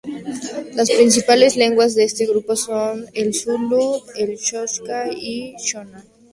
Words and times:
Las 0.73 0.89
principales 0.89 1.55
lenguas 1.57 1.93
de 1.93 2.05
este 2.05 2.25
grupo 2.25 2.55
son 2.55 3.05
el 3.13 3.35
zulú, 3.35 4.01
el 4.15 4.31
xhosa 4.39 5.05
y 5.15 5.49
el 5.51 5.57
shona. 5.61 6.03